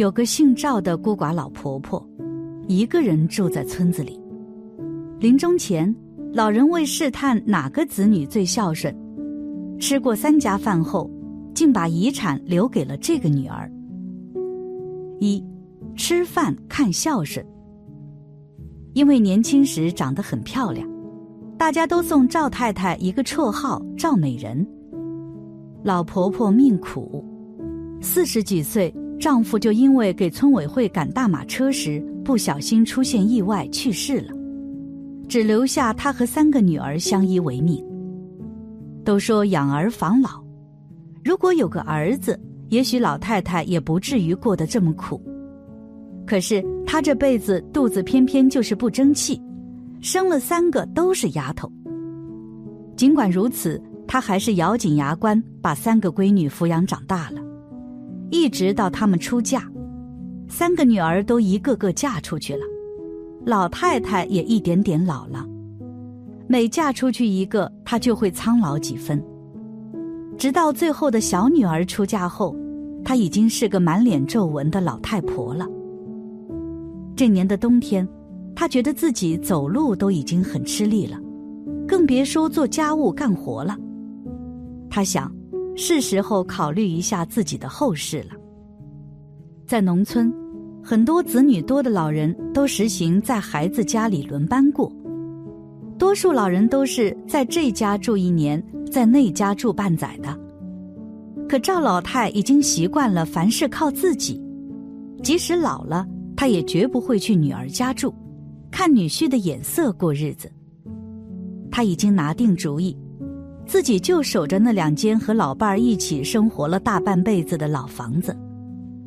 [0.00, 2.02] 有个姓赵的孤寡老婆婆，
[2.66, 4.18] 一个人住在村子里。
[5.18, 5.94] 临终前，
[6.32, 8.96] 老人为试探哪个子女最孝顺，
[9.78, 11.10] 吃过三家饭后，
[11.54, 13.70] 竟把遗产留给了这个女儿。
[15.20, 15.44] 一，
[15.94, 17.44] 吃饭看孝顺。
[18.94, 20.88] 因为年轻时长得很漂亮，
[21.58, 24.66] 大家都送赵太太一个绰号“赵美人”。
[25.84, 27.22] 老婆婆命苦，
[28.00, 28.90] 四十几岁，
[29.20, 34.32] 丈夫就因为给村委会赶大马车时不小心出现意外去世了，
[35.28, 37.84] 只留下她和三个女儿相依为命。
[39.04, 40.42] 都说养儿防老，
[41.22, 45.20] 如果有个儿子，也许老太太也不至于过得这么苦。
[46.26, 49.38] 可是她这辈子肚子偏偏就是不争气，
[50.00, 51.70] 生了三个都是丫头。
[52.96, 57.42] 尽管如此，她还是咬紧牙关把三个闺女抚养长大了，
[58.30, 59.62] 一直到她们出嫁，
[60.48, 62.62] 三个女儿都一个个嫁出去了，
[63.44, 65.46] 老太太也一点点老了，
[66.46, 69.22] 每嫁出去一个，她就会苍老几分。
[70.38, 72.56] 直到最后的小女儿出嫁后，
[73.04, 75.66] 她已经是个满脸皱纹的老太婆了。
[77.14, 78.08] 这年的冬天，
[78.54, 81.18] 她觉得自己走路都已经很吃力了，
[81.86, 83.76] 更别说做家务干活了。
[84.88, 85.30] 她想，
[85.80, 88.36] 是时候考虑一下自己的后事了。
[89.66, 90.30] 在农村，
[90.84, 94.92] 很多子女多的老人都实行在孩子家里轮班过，
[95.98, 100.38] 多数老人都是在这家住一年，在那家住半载的。
[101.48, 104.38] 可赵老太已经习惯了凡事靠自己，
[105.22, 106.06] 即使老了。
[106.36, 108.14] 她也绝不会去女儿家住，
[108.70, 110.52] 看女婿的眼色过日子。
[111.70, 112.94] 他已经拿定主意，
[113.70, 118.36] 自己就守着那两间和老伴儿一起生活了大半辈子的老房子，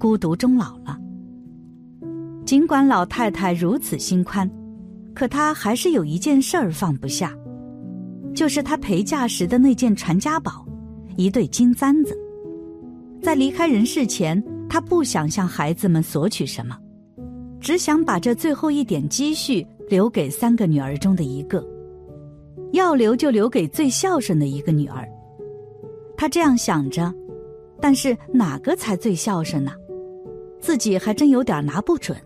[0.00, 0.98] 孤独终老了。
[2.44, 4.50] 尽管老太太如此心宽，
[5.14, 7.32] 可她还是有一件事儿放不下，
[8.34, 10.66] 就是她陪嫁时的那件传家宝——
[11.14, 12.18] 一对金簪子。
[13.22, 16.76] 在离开人世前，她不想向孩子们索取什么。
[17.60, 21.64] 只想把这最后一点积蓄留给三个女儿中的一个，
[22.72, 25.08] 要留就留给最孝顺的一个女儿。
[26.16, 27.14] 他这样想着，
[27.80, 29.72] 但是哪个才最孝顺呢？
[30.60, 32.16] 自己还真有点拿不准。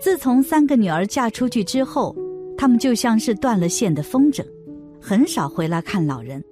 [0.00, 2.16] 自从三个女儿嫁出去之后，
[2.56, 4.44] 他们就像是断了线的风筝，
[5.00, 6.42] 很少回来看老人。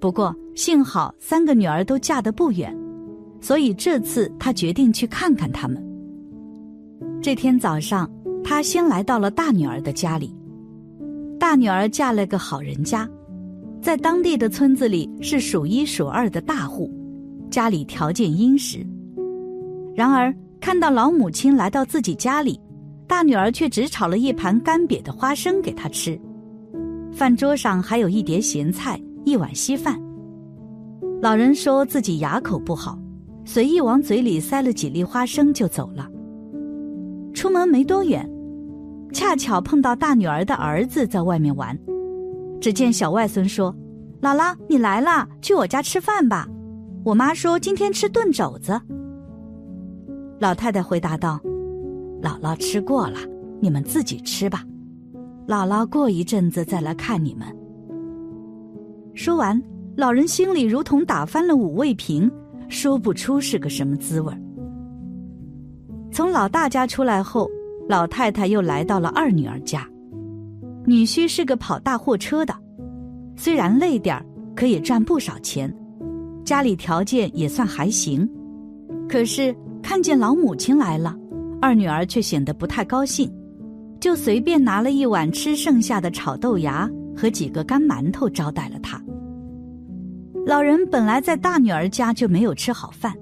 [0.00, 2.74] 不过幸好三个女儿都嫁得不远，
[3.40, 5.80] 所以这次他决定去看看他们。
[7.22, 8.10] 这天早上，
[8.42, 10.34] 他先来到了大女儿的家里。
[11.40, 13.08] 大女儿嫁了个好人家，
[13.80, 16.92] 在当地的村子里是数一数二的大户，
[17.50, 18.86] 家里条件殷实。
[19.94, 22.60] 然而看到老母亲来到自己家里，
[23.06, 26.20] 大女儿却只炒了一盘干瘪的花生给她吃，
[27.10, 29.98] 饭桌上还有一碟咸菜，一碗稀饭。
[31.22, 32.98] 老人说自己牙口不好，
[33.46, 36.06] 随意往嘴里塞了几粒花生就走了。
[37.32, 38.30] 出门没多远，
[39.12, 41.78] 恰巧碰到大女儿的儿子在外面玩。
[42.60, 43.74] 只见小外孙说
[44.20, 46.46] ：“姥姥，你来了，去我家吃饭吧。
[47.04, 48.80] 我妈说今天吃炖肘子。”
[50.38, 51.40] 老太太回答道
[52.22, 53.18] ：“姥姥吃过了，
[53.60, 54.62] 你们自己吃吧。
[55.46, 57.46] 姥姥过一阵子再来看你们。”
[59.14, 59.60] 说完，
[59.96, 62.30] 老人心里如同打翻了五味瓶，
[62.68, 64.40] 说不出是个什么滋味儿。
[66.12, 67.50] 从老大家出来后，
[67.90, 69.84] 老太太又来到了二女儿家。
[70.86, 72.54] 女婿是个跑大货车的，
[73.34, 74.24] 虽然累点儿，
[74.54, 75.74] 可也赚不少钱，
[76.44, 78.30] 家里条件也算还行。
[79.08, 79.52] 可是
[79.82, 81.16] 看见老母亲来了，
[81.60, 83.28] 二女儿却显得不太高兴，
[83.98, 89.02] 就随便拿了一碗吃剩下的炒豆芽和几个干馒头招待了她。
[90.46, 93.12] 老人本来在大女儿家就没有吃好饭，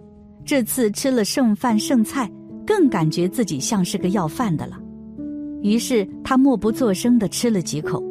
[0.44, 2.30] 这次吃了剩饭剩菜。
[2.68, 4.78] 更感觉自己像是个要饭的了，
[5.62, 8.04] 于是他默不作声的吃了几口，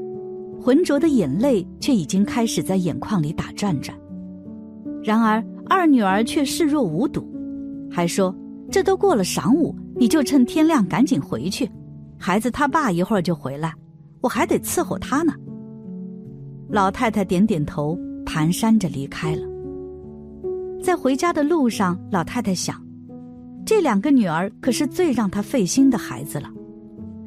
[0.60, 3.96] 浑浊的眼泪却已经开始在眼眶里打转转。
[5.04, 7.24] 然而二女儿却视若无睹，
[7.88, 8.36] 还说
[8.72, 11.70] ：“这都过了晌午，你就趁天亮赶紧回去，
[12.18, 13.72] 孩子他爸一会儿就回来，
[14.22, 15.34] 我还得伺候他呢。”
[16.68, 17.96] 老太太点点头，
[18.26, 19.44] 蹒跚着离开了。
[20.82, 22.87] 在回家的路上，老太太想。
[23.68, 26.50] 这两个女儿可是最让他费心的孩子了，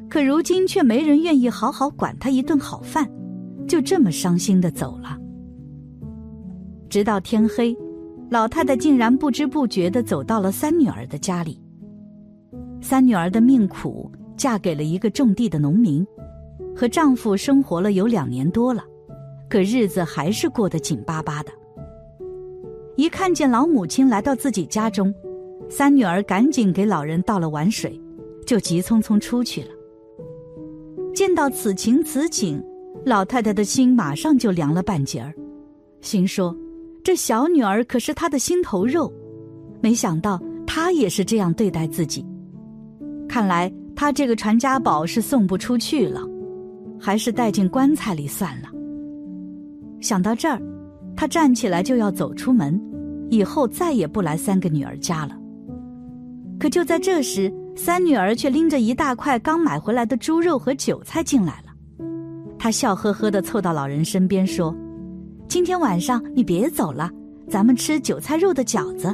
[0.09, 3.07] 可如今却没人愿意好好管他一顿好饭，
[3.67, 5.15] 就这么伤心的走了。
[6.89, 7.77] 直到天黑，
[8.31, 11.61] 老太太竟然不知不觉的走到了三女儿的家里。
[12.81, 16.03] 三女儿的命苦，嫁给了一个种地的农民，
[16.75, 18.83] 和丈夫生活了有两年多了，
[19.47, 21.51] 可日子还是过得紧巴巴的。
[22.95, 25.13] 一看见老母亲来到自己家中，
[25.71, 27.97] 三女儿赶紧给老人倒了碗水，
[28.45, 29.69] 就急匆匆出去了。
[31.15, 32.61] 见到此情此景，
[33.05, 35.33] 老太太的心马上就凉了半截儿，
[36.01, 36.53] 心说
[37.05, 39.11] ：“这小女儿可是她的心头肉，
[39.79, 40.37] 没想到
[40.67, 42.25] 她也是这样对待自己。
[43.29, 46.21] 看来她这个传家宝是送不出去了，
[46.99, 48.67] 还是带进棺材里算了。”
[50.01, 50.61] 想到这儿，
[51.15, 52.77] 她站起来就要走出门，
[53.29, 55.37] 以后再也不来三个女儿家了。
[56.61, 61.73] 可就在这时，三女儿却拎着一大块刚买回来的猪肉和韭菜进来了。
[62.59, 64.71] 她笑呵呵的凑到老人身边说
[65.49, 67.09] ：“今天晚上你别走了，
[67.49, 69.11] 咱们吃韭菜肉的饺子。”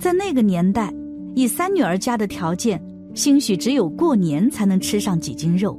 [0.00, 0.90] 在那个年代，
[1.34, 2.82] 以三女儿家的条件，
[3.14, 5.78] 兴许只有过年才能吃上几斤肉，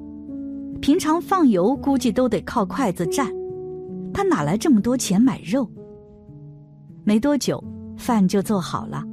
[0.82, 3.28] 平常放油估计都得靠筷子蘸。
[4.14, 5.68] 她哪来这么多钱买肉？
[7.04, 7.60] 没多久，
[7.98, 9.04] 饭就做好了。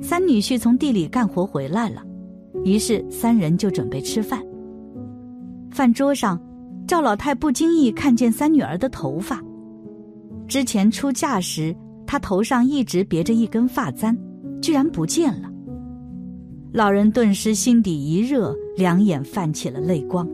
[0.00, 2.02] 三女婿从地里干活回来了，
[2.64, 4.40] 于是三人就准备吃饭。
[5.70, 6.40] 饭桌上，
[6.86, 9.42] 赵老太不经意看见三女儿的头发。
[10.46, 11.74] 之前出嫁时，
[12.06, 14.16] 她头上一直别着一根发簪，
[14.62, 15.50] 居然不见了。
[16.72, 20.28] 老人顿时心底一热，两眼泛起了泪光。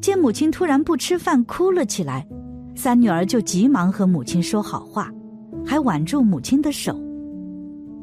[0.00, 2.26] 见母亲突然不吃饭，哭了起来，
[2.74, 5.12] 三女儿就急忙和母亲说好话，
[5.64, 6.98] 还挽住母亲的手。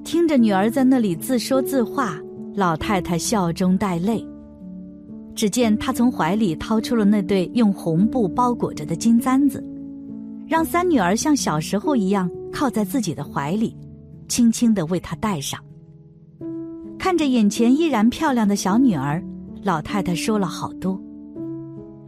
[0.08, 2.18] 听着女儿在那里自说自话，
[2.56, 4.26] 老太太笑中带泪。
[5.36, 9.62] 只见她从怀里掏出了那对用红布包裹着的金簪子，
[10.48, 13.76] 让三女儿像小时候一样靠在自己的怀里，
[14.30, 15.60] 轻轻的为她戴上。
[16.98, 19.22] 看着眼前依然漂亮的小女儿，
[19.62, 20.98] 老太太说了好多。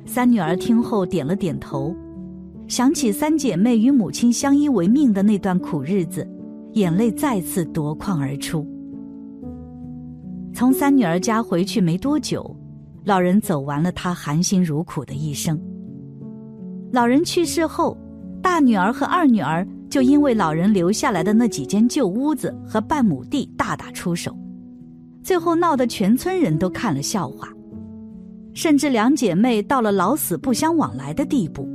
[0.05, 1.93] 三女儿听后点了点头，
[2.69, 6.25] 想起三姐妹与母亲相依为命的那段苦日子。
[6.73, 8.65] 眼泪再次夺眶而出。
[10.53, 12.55] 从三女儿家回去没多久，
[13.05, 15.59] 老人走完了他含辛茹苦的一生。
[16.91, 17.97] 老人去世后，
[18.41, 24.35] 大女儿和二女儿就因为老人留下来的那几间旧屋子和半亩地大打出手，
[25.23, 27.47] 最后闹得全村人都看了笑话，
[28.53, 31.67] 甚至两姐妹到了老死不相往来的地步。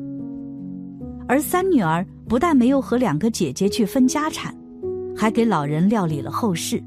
[1.26, 4.54] 而三女儿不但没有和两个姐姐去分家产。
[5.16, 6.82] 还给老人料理了后事，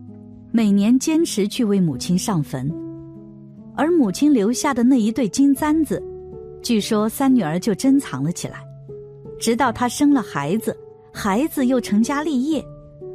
[0.51, 2.71] 每年坚持去为母亲上坟，
[3.75, 6.01] 而母亲留下的那一对金簪子，
[6.62, 8.63] 据说三女儿就珍藏了起来，
[9.39, 10.77] 直到她生了孩子，
[11.13, 12.63] 孩子又成家立业，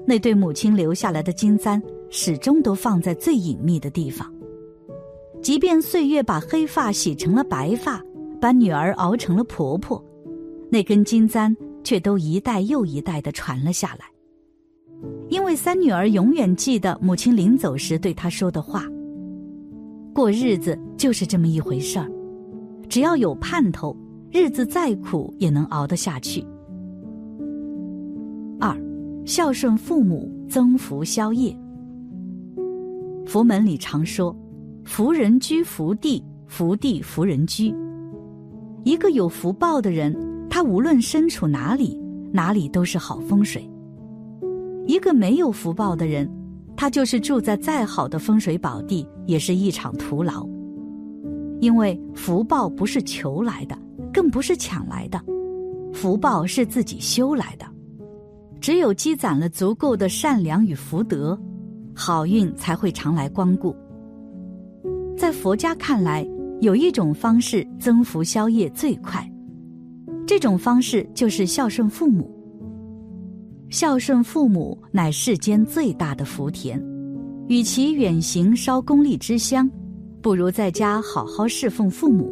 [0.07, 1.81] 那对母亲留下来的金簪
[2.11, 4.33] 始终都放在最隐秘的地方。
[5.43, 8.01] 即便岁月把黑发洗成了白发，
[8.41, 10.03] 把女儿熬成了婆婆，
[10.71, 14.12] 那根金簪却都一代又一代的传了下来。
[15.33, 18.85] 因为三女儿永远记得母亲临走时对她说的话
[20.13, 22.07] ：“过日子就是这么一回事儿，
[22.87, 23.97] 只要有盼头，
[24.31, 26.45] 日子再苦也能熬得下去。”
[28.61, 28.77] 二，
[29.25, 31.59] 孝顺父母增福消业。
[33.25, 34.37] 佛门里常说
[34.85, 37.75] ：“福人居福地，福地福人居。”
[38.85, 40.15] 一个有福报的人，
[40.51, 41.99] 他无论身处哪里，
[42.31, 43.67] 哪里都是好风水。
[44.93, 46.31] 一个没有福报的人，
[46.77, 50.47] 他就是住在再好的风水宝地，也是一场徒劳。
[51.63, 53.79] 因为福报不是求来的，
[54.13, 55.19] 更不是抢来的，
[55.95, 57.65] 福报是自己修来的。
[58.61, 61.41] 只有积攒了足够的善良与福德，
[61.95, 63.75] 好运才会常来光顾。
[65.17, 66.23] 在佛家看来，
[66.61, 69.27] 有一种方式增福消业最快，
[70.27, 72.31] 这种方式就是孝顺父母。
[73.73, 76.79] 孝顺父母乃世间最大的福田，
[77.49, 79.69] 与其远行烧功利之香，
[80.21, 82.31] 不如在家好好侍奉父母。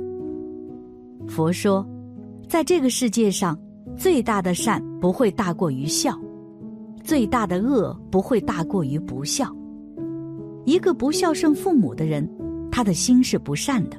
[1.26, 1.82] 佛说，
[2.46, 3.58] 在这个世界上，
[3.96, 6.14] 最大的善不会大过于孝，
[7.02, 9.50] 最大的恶不会大过于不孝。
[10.66, 12.30] 一个不孝顺父母的人，
[12.70, 13.96] 他的心是不善的，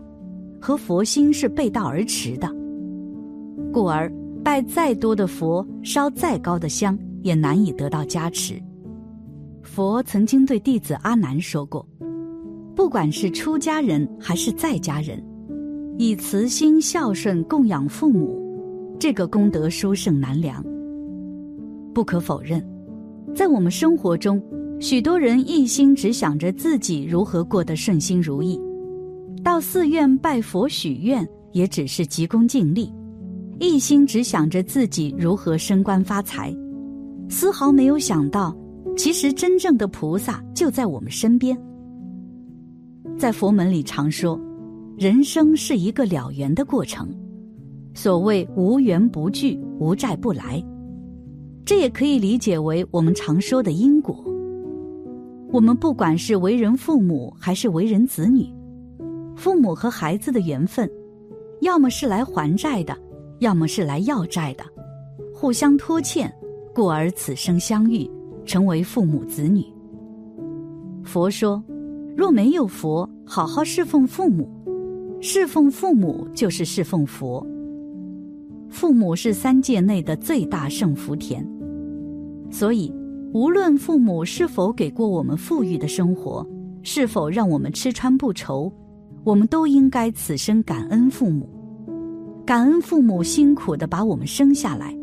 [0.62, 2.48] 和佛心是背道而驰的，
[3.74, 6.96] 故而拜再多的佛，烧再高的香。
[7.22, 8.62] 也难以得到加持。
[9.62, 11.88] 佛曾经对弟子阿难说过
[12.76, 15.24] ：“不管是出家人还是在家人，
[15.98, 18.42] 以慈心孝顺供养父母，
[19.00, 20.64] 这个功德殊胜难量。
[21.94, 22.66] 不可否认，
[23.36, 24.42] 在我们生活中，
[24.80, 28.60] 许多人一心只想着自己如何过得顺心如意，
[29.44, 32.92] 到寺院拜佛许愿也只是急功近利，
[33.60, 36.56] 一心只想着自己如何升官发财，
[37.32, 38.54] 丝毫没有想到，
[38.98, 41.58] 其实真正的菩萨就在我们身边。
[43.18, 44.38] 在佛门里常说，
[44.98, 47.08] 人生是一个了缘的过程，
[47.94, 50.62] 所谓无缘不聚，无债不来。
[51.64, 54.22] 这也可以理解为我们常说的因果。
[55.54, 58.46] 我们不管是为人父母还是为人子女，
[59.38, 60.90] 父母和孩子的缘分，
[61.62, 62.94] 要么是来还债的，
[63.40, 64.66] 要么是来要债的，
[65.34, 66.30] 互相拖欠，
[66.74, 68.10] 故而此生相遇，
[68.46, 69.64] 成为父母子女。
[71.04, 71.62] 佛说，
[72.16, 74.50] 若没有佛，好好侍奉父母，
[75.20, 77.46] 侍奉父母就是侍奉佛。
[78.70, 81.46] 父母是三界内的最大圣福田，
[82.50, 82.94] 所以
[83.34, 86.48] 无论父母是否给过我们富裕的生活，
[86.84, 88.72] 是否让我们吃穿不愁，
[89.26, 91.50] 我们都应该此生感恩父母，
[92.46, 94.96] 感恩父母辛苦的把我们生下来，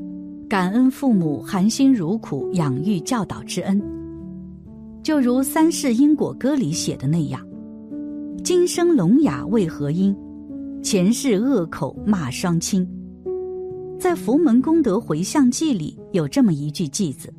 [0.49, 3.83] 感恩父母含辛茹苦养育教导之恩。
[5.03, 7.47] 就如《三世因果歌》里写的那样
[8.43, 10.17] ：“今生聋哑为何因？
[10.83, 12.89] 前世恶口骂双亲。”
[14.01, 17.31] 在《佛门功德回向记》里有这么一句偈子：“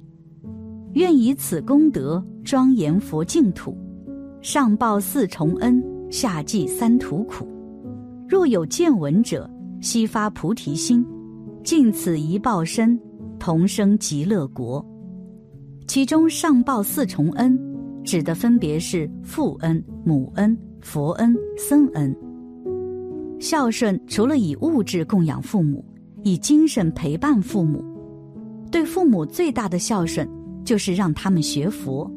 [0.94, 3.75] 愿以此功德庄严佛净土，
[4.39, 7.48] 上报四重恩，下济三途苦。
[8.28, 9.50] 若有见闻者，
[9.82, 11.04] 悉发菩提心，
[11.63, 13.00] 尽此一报身，
[13.38, 14.86] 同生极乐国。”
[15.88, 17.60] 其中上报四重恩，
[18.04, 22.16] 指的分别是父恩、母恩、佛恩、僧恩。
[23.39, 25.86] 孝顺除了以物质供养父母。
[26.24, 27.82] 以精神陪伴父母，
[28.70, 30.30] 对父母最大的孝顺
[30.66, 32.12] 就是让他们学佛。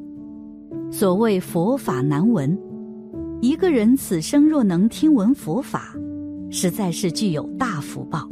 [0.90, 2.58] 所谓佛法难闻，
[3.40, 5.94] 一个人此生若能听闻佛法，
[6.50, 8.28] 实在是具有大福报。